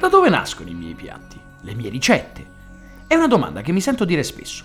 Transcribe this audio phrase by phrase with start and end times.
[0.00, 1.38] Da dove nascono i miei piatti?
[1.60, 2.44] Le mie ricette?
[3.06, 4.64] È una domanda che mi sento dire spesso.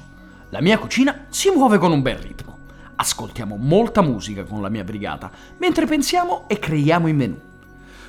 [0.49, 2.57] La mia cucina si muove con un bel ritmo.
[2.95, 7.39] Ascoltiamo molta musica con la mia brigata, mentre pensiamo e creiamo i menù.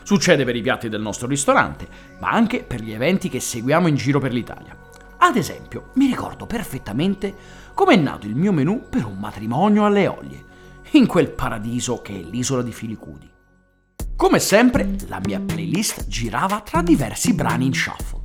[0.02, 1.86] Succede per i piatti del nostro ristorante,
[2.20, 4.74] ma anche per gli eventi che seguiamo in giro per l'Italia.
[5.18, 7.34] Ad esempio, mi ricordo perfettamente
[7.74, 10.44] come è nato il mio menù per un matrimonio alle Oglie,
[10.92, 13.30] in quel paradiso che è l'isola di Filicudi.
[14.16, 18.20] Come sempre, la mia playlist girava tra diversi brani in shuffle.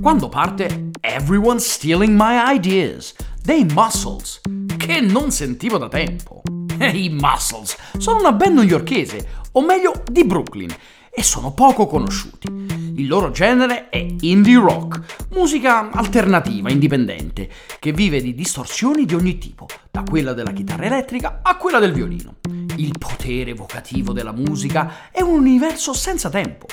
[0.00, 4.40] Quando parte Everyone's Stealing My Ideas dei Muscles,
[4.76, 6.42] che non sentivo da tempo.
[6.80, 10.74] I Muscles sono una band newyorkese, o meglio di Brooklyn,
[11.18, 12.46] e sono poco conosciuti.
[12.94, 17.50] Il loro genere è indie rock, musica alternativa, indipendente,
[17.80, 21.92] che vive di distorsioni di ogni tipo, da quella della chitarra elettrica a quella del
[21.92, 22.36] violino.
[22.76, 26.66] Il potere evocativo della musica è un universo senza tempo,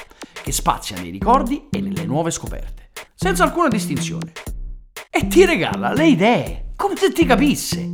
[0.44, 4.32] che spazia nei ricordi e nelle nuove scoperte, senza alcuna distinzione.
[5.10, 7.92] E ti regala le idee, come se ti capisse.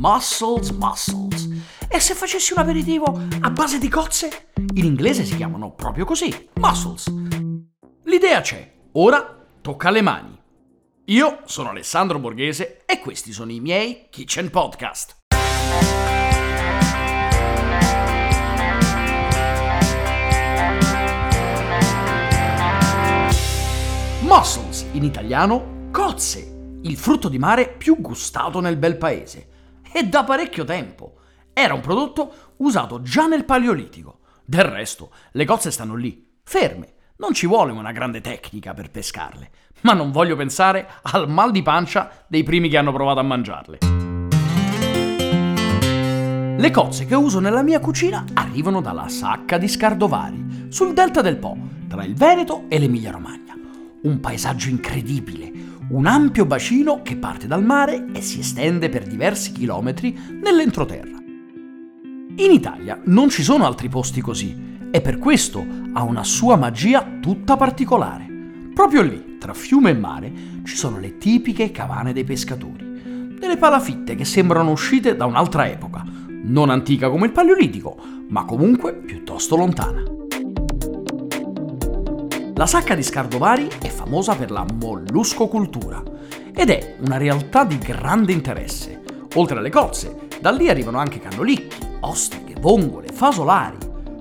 [0.00, 1.46] Muscles, muscles.
[1.86, 3.04] E se facessi un aperitivo
[3.42, 4.48] a base di cozze?
[4.76, 7.12] In inglese si chiamano proprio così, muscles.
[8.04, 10.40] L'idea c'è, ora tocca alle mani.
[11.04, 15.18] Io sono Alessandro Borghese e questi sono i miei Kitchen Podcast.
[24.22, 29.49] Mussels, in italiano, cozze, il frutto di mare più gustato nel bel paese.
[29.92, 31.16] E da parecchio tempo.
[31.52, 34.20] Era un prodotto usato già nel Paleolitico.
[34.44, 36.94] Del resto, le cozze stanno lì, ferme.
[37.16, 39.50] Non ci vuole una grande tecnica per pescarle,
[39.82, 43.78] ma non voglio pensare al mal di pancia dei primi che hanno provato a mangiarle.
[46.56, 51.36] Le cozze che uso nella mia cucina arrivano dalla Sacca di Scardovari, sul delta del
[51.36, 51.56] Po,
[51.88, 53.54] tra il Veneto e l'Emilia-Romagna.
[54.02, 55.52] Un paesaggio incredibile,
[55.90, 61.18] un ampio bacino che parte dal mare e si estende per diversi chilometri nell'entroterra.
[62.36, 67.18] In Italia non ci sono altri posti così e per questo ha una sua magia
[67.20, 68.26] tutta particolare.
[68.72, 74.14] Proprio lì, tra fiume e mare, ci sono le tipiche cavane dei pescatori, delle palafitte
[74.14, 76.04] che sembrano uscite da un'altra epoca,
[76.44, 77.96] non antica come il Paleolitico,
[78.28, 80.19] ma comunque piuttosto lontana.
[82.60, 86.02] La sacca di Scardovari è famosa per la molluscocultura
[86.54, 89.00] ed è una realtà di grande interesse.
[89.36, 93.78] Oltre alle cozze, da lì arrivano anche cannolicchi, ostriche, vongole, fasolari.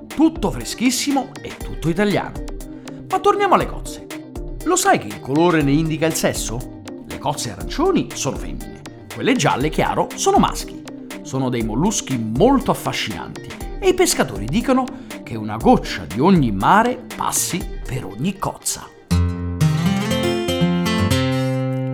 [0.08, 2.42] Tutto freschissimo e tutto italiano.
[3.10, 4.08] Ma torniamo alle cozze.
[4.64, 6.82] Lo sai che il colore ne indica il sesso?
[7.08, 8.80] Le cozze arancioni sono femmine,
[9.14, 10.82] quelle gialle chiaro sono maschi.
[11.24, 14.86] Sono dei molluschi molto affascinanti e i pescatori dicono
[15.24, 18.88] che una goccia di ogni mare passi per ogni cozza.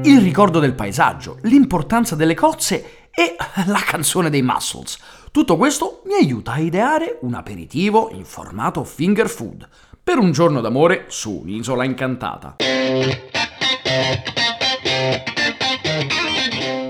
[0.04, 3.36] Il ricordo del paesaggio, l'importanza delle cozze e
[3.66, 4.98] la canzone dei Muscles.
[5.32, 9.68] Tutto questo mi aiuta a ideare un aperitivo in formato finger food
[10.04, 12.58] per un giorno d'amore su un'isola incantata.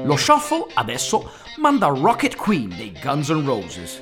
[0.03, 4.01] Lo shuffle adesso manda Rocket Queen dei Guns N' Roses.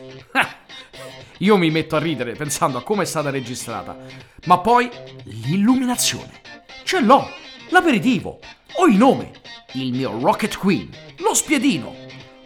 [1.43, 3.97] Io mi metto a ridere pensando a come è stata registrata,
[4.45, 4.89] ma poi
[5.25, 6.39] l'illuminazione.
[6.85, 7.27] Ce l'ho,
[7.69, 8.39] l'aperitivo,
[8.75, 9.31] ho il nome,
[9.73, 11.93] il mio Rocket Queen, lo spiedino.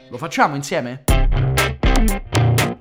[0.10, 1.04] Lo facciamo insieme?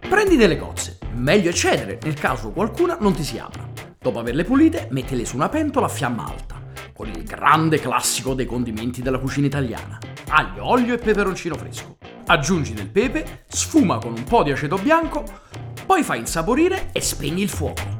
[0.08, 3.68] Prendi delle cozze, meglio eccedere nel caso qualcuna non ti si apra.
[3.98, 6.62] Dopo averle pulite, mettile su una pentola a fiamma alta,
[6.94, 9.98] con il grande classico dei condimenti della cucina italiana,
[10.28, 11.98] aglio, olio e peperoncino fresco.
[12.24, 15.44] Aggiungi del pepe, sfuma con un po' di aceto bianco,
[15.86, 17.96] poi fai insaporire e spegni il fuoco.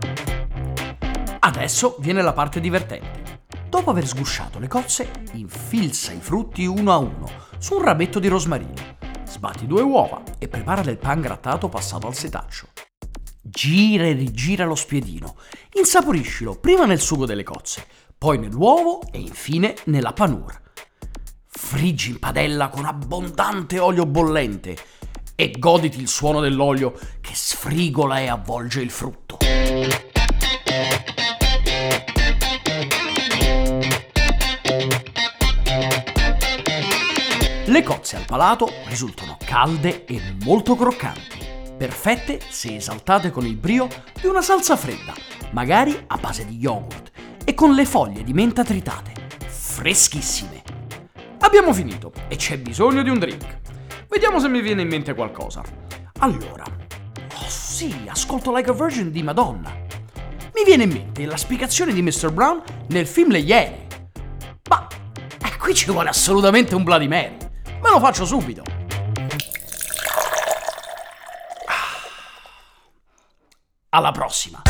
[1.38, 3.44] Adesso viene la parte divertente.
[3.68, 8.26] Dopo aver sgusciato le cozze, infilza i frutti uno a uno su un rametto di
[8.26, 8.94] rosmarino.
[9.24, 12.68] Sbatti due uova e prepara del pan grattato passato al setaccio.
[13.40, 15.36] Gira e rigira lo spiedino.
[15.74, 17.86] Insaporiscilo prima nel sugo delle cozze,
[18.18, 20.60] poi nell'uovo e infine nella panura.
[21.46, 24.76] Friggi in padella con abbondante olio bollente
[25.36, 29.38] e goditi il suono dell'olio che sfrigola e avvolge il frutto.
[37.68, 41.38] Le cozze al palato risultano calde e molto croccanti,
[41.76, 43.88] perfette se esaltate con il brio
[44.18, 45.12] di una salsa fredda,
[45.50, 47.10] magari a base di yogurt,
[47.44, 49.12] e con le foglie di menta tritate,
[49.46, 50.62] freschissime.
[51.40, 53.65] Abbiamo finito e c'è bisogno di un drink.
[54.16, 55.62] Vediamo se mi viene in mente qualcosa.
[56.20, 59.70] Allora, oh, sì, ascolto Like a Virgin di Madonna.
[60.54, 62.32] Mi viene in mente la spiegazione di Mr.
[62.32, 63.86] Brown nel film Le Iene.
[64.70, 64.86] Ma
[65.44, 67.36] eh, qui ci vuole assolutamente un Bloody Mary.
[67.82, 68.62] Me lo faccio subito.
[73.90, 74.62] Alla prossima.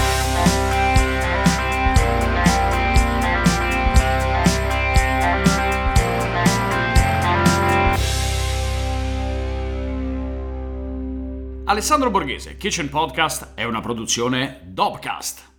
[11.68, 15.55] Alessandro Borghese, Kitchen Podcast è una produzione Dopcast.